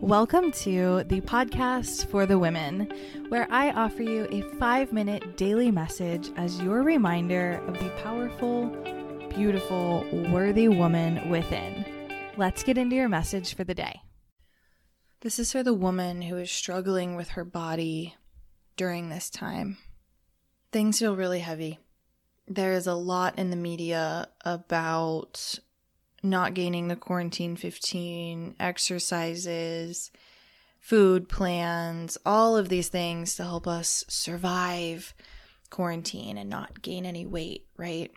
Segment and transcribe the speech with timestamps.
[0.00, 2.88] Welcome to the podcast for the women,
[3.30, 8.66] where I offer you a five minute daily message as your reminder of the powerful,
[9.28, 11.84] beautiful, worthy woman within.
[12.36, 14.00] Let's get into your message for the day.
[15.20, 18.14] This is for the woman who is struggling with her body
[18.76, 19.78] during this time.
[20.70, 21.80] Things feel really heavy.
[22.46, 25.58] There is a lot in the media about
[26.22, 30.10] not gaining the quarantine 15 exercises,
[30.80, 35.14] food plans, all of these things to help us survive
[35.70, 38.10] quarantine and not gain any weight, right?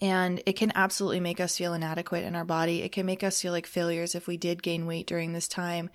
[0.00, 2.82] And it can absolutely make us feel inadequate in our body.
[2.82, 5.90] It can make us feel like failures if we did gain weight during this time.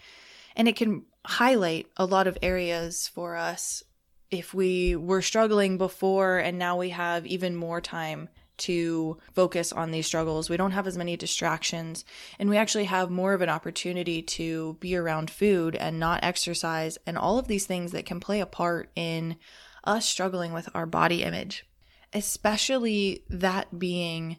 [0.56, 3.84] And it can highlight a lot of areas for us
[4.32, 9.92] if we were struggling before and now we have even more time to focus on
[9.92, 10.50] these struggles.
[10.50, 12.06] We don't have as many distractions,
[12.40, 16.98] and we actually have more of an opportunity to be around food and not exercise,
[17.06, 19.38] and all of these things that can play a part in
[19.84, 21.66] us struggling with our body image,
[22.14, 24.38] especially that being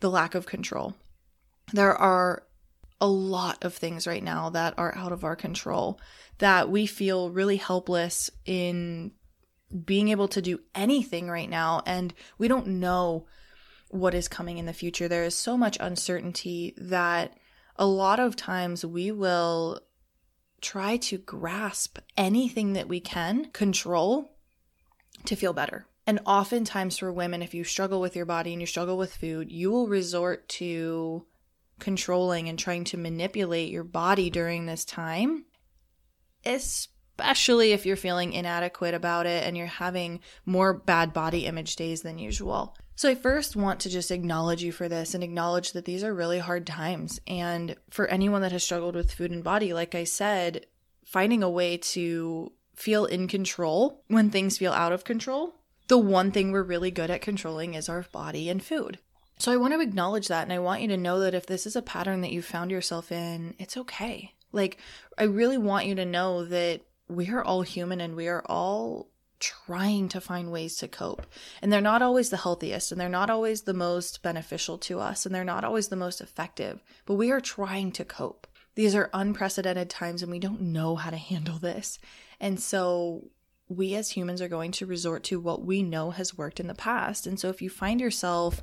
[0.00, 0.94] the lack of control.
[1.72, 2.44] There are
[3.00, 6.00] a lot of things right now that are out of our control
[6.38, 9.12] that we feel really helpless in
[9.84, 13.26] being able to do anything right now and we don't know
[13.90, 15.08] what is coming in the future.
[15.08, 17.36] There is so much uncertainty that
[17.76, 19.80] a lot of times we will
[20.60, 24.36] try to grasp anything that we can control
[25.24, 25.86] to feel better.
[26.06, 29.50] And oftentimes, for women, if you struggle with your body and you struggle with food,
[29.50, 31.26] you will resort to
[31.80, 35.44] controlling and trying to manipulate your body during this time,
[36.44, 42.02] especially if you're feeling inadequate about it and you're having more bad body image days
[42.02, 42.76] than usual.
[42.98, 46.14] So, I first want to just acknowledge you for this and acknowledge that these are
[46.14, 47.20] really hard times.
[47.26, 50.64] And for anyone that has struggled with food and body, like I said,
[51.04, 55.56] finding a way to feel in control when things feel out of control.
[55.88, 58.98] The one thing we're really good at controlling is our body and food.
[59.38, 60.44] So, I want to acknowledge that.
[60.44, 62.70] And I want you to know that if this is a pattern that you found
[62.70, 64.32] yourself in, it's okay.
[64.52, 64.78] Like,
[65.18, 69.10] I really want you to know that we are all human and we are all
[69.38, 71.26] trying to find ways to cope.
[71.60, 75.26] And they're not always the healthiest and they're not always the most beneficial to us
[75.26, 78.46] and they're not always the most effective, but we are trying to cope.
[78.74, 81.98] These are unprecedented times and we don't know how to handle this.
[82.40, 83.30] And so
[83.68, 86.74] we as humans are going to resort to what we know has worked in the
[86.74, 87.26] past.
[87.26, 88.62] And so if you find yourself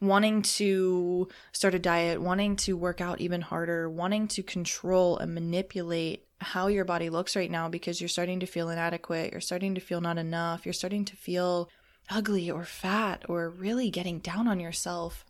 [0.00, 5.32] wanting to start a diet, wanting to work out even harder, wanting to control and
[5.32, 9.74] manipulate how your body looks right now because you're starting to feel inadequate, you're starting
[9.74, 11.68] to feel not enough, you're starting to feel
[12.10, 15.24] ugly or fat or really getting down on yourself.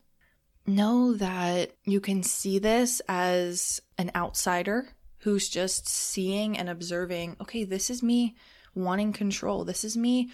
[0.67, 7.65] Know that you can see this as an outsider who's just seeing and observing, okay,
[7.65, 8.37] this is me
[8.75, 9.65] wanting control.
[9.65, 10.31] This is me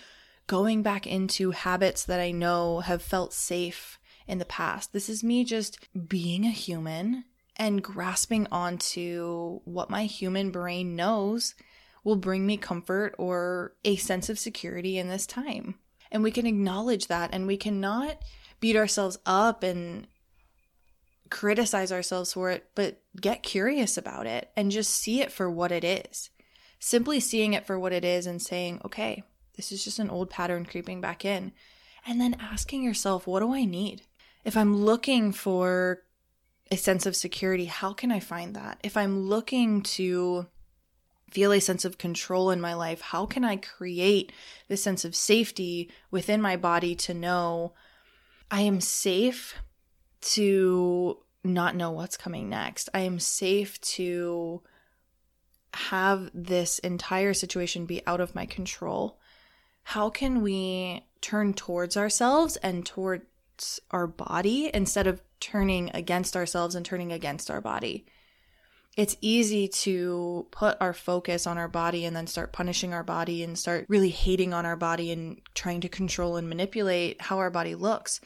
[0.46, 4.92] going back into habits that I know have felt safe in the past.
[4.92, 5.78] This is me just
[6.08, 7.24] being a human
[7.58, 11.54] and grasping onto what my human brain knows
[12.04, 15.74] will bring me comfort or a sense of security in this time.
[16.10, 18.18] And we can acknowledge that and we cannot
[18.60, 20.06] beat ourselves up and
[21.30, 25.72] criticize ourselves for it, but get curious about it and just see it for what
[25.72, 26.30] it is.
[26.80, 29.22] Simply seeing it for what it is and saying, okay,
[29.56, 31.52] this is just an old pattern creeping back in.
[32.06, 34.02] And then asking yourself, what do I need?
[34.44, 36.02] If I'm looking for
[36.70, 38.78] a sense of security, how can I find that?
[38.82, 40.46] If I'm looking to
[41.30, 44.32] feel a sense of control in my life, how can I create
[44.68, 47.74] this sense of safety within my body to know
[48.50, 49.54] I am safe
[50.20, 52.88] to not know what's coming next?
[52.94, 54.62] I am safe to
[55.74, 59.18] have this entire situation be out of my control.
[59.84, 66.74] How can we turn towards ourselves and towards our body instead of turning against ourselves
[66.74, 68.06] and turning against our body.
[68.96, 73.44] It's easy to put our focus on our body and then start punishing our body
[73.44, 77.50] and start really hating on our body and trying to control and manipulate how our
[77.50, 78.20] body looks.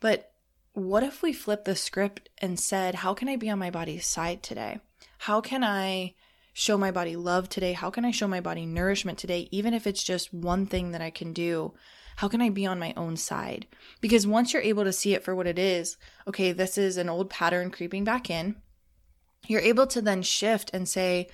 [0.00, 0.32] But
[0.72, 4.06] what if we flip the script and said, How can I be on my body's
[4.06, 4.80] side today?
[5.18, 6.14] How can I
[6.58, 7.74] show my body love today?
[7.74, 11.02] How can I show my body nourishment today, even if it's just one thing that
[11.02, 11.74] I can do
[12.16, 13.66] how can I be on my own side?
[14.00, 17.10] Because once you're able to see it for what it is, okay, this is an
[17.10, 18.56] old pattern creeping back in,
[19.46, 21.28] you're able to then shift and say,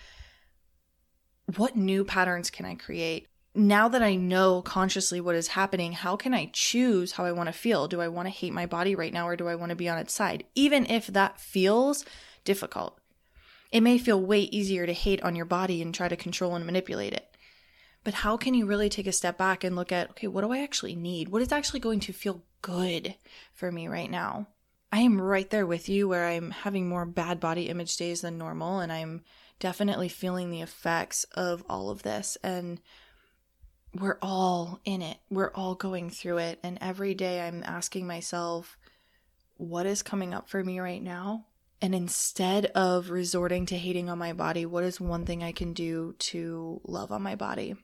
[1.56, 3.28] what new patterns can I create?
[3.54, 7.46] Now that I know consciously what is happening, how can I choose how I want
[7.46, 7.86] to feel?
[7.86, 9.88] Do I want to hate my body right now or do I want to be
[9.88, 10.44] on its side?
[10.56, 12.04] Even if that feels
[12.44, 12.98] difficult.
[13.72, 16.64] It may feel way easier to hate on your body and try to control and
[16.66, 17.34] manipulate it.
[18.04, 20.52] But how can you really take a step back and look at, okay, what do
[20.52, 21.28] I actually need?
[21.28, 23.14] What is actually going to feel good
[23.54, 24.48] for me right now?
[24.92, 28.36] I am right there with you where I'm having more bad body image days than
[28.36, 29.22] normal, and I'm
[29.58, 32.36] definitely feeling the effects of all of this.
[32.42, 32.78] And
[33.98, 36.58] we're all in it, we're all going through it.
[36.62, 38.76] And every day I'm asking myself,
[39.56, 41.46] what is coming up for me right now?
[41.82, 45.72] And instead of resorting to hating on my body, what is one thing I can
[45.72, 47.74] do to love on my body?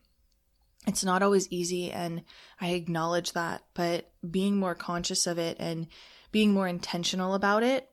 [0.86, 2.22] It's not always easy, and
[2.60, 5.88] I acknowledge that, but being more conscious of it and
[6.30, 7.90] being more intentional about it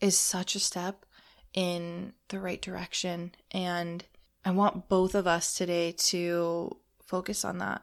[0.00, 1.04] is such a step
[1.52, 3.32] in the right direction.
[3.50, 4.04] And
[4.44, 7.82] I want both of us today to focus on that.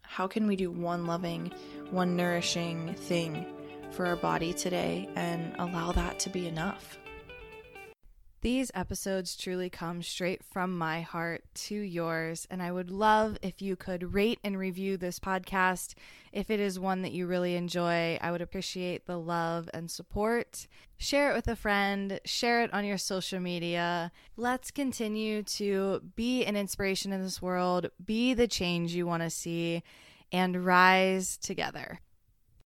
[0.00, 1.52] How can we do one loving,
[1.90, 3.44] one nourishing thing
[3.94, 6.98] for our body today and allow that to be enough?
[8.44, 13.62] These episodes truly come straight from my heart to yours, and I would love if
[13.62, 15.94] you could rate and review this podcast.
[16.30, 20.66] If it is one that you really enjoy, I would appreciate the love and support.
[20.98, 24.12] Share it with a friend, share it on your social media.
[24.36, 29.30] Let's continue to be an inspiration in this world, be the change you want to
[29.30, 29.82] see,
[30.30, 31.98] and rise together.